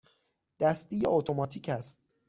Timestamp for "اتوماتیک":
1.09-1.69